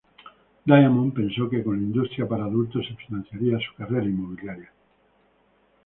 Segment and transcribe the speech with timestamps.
[0.65, 4.73] Diamond pensó que con la industria para adultos se financiaría su carrera inmobiliaria.